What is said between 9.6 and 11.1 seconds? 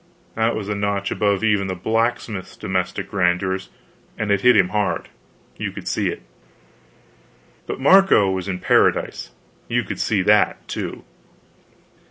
you could see that, too.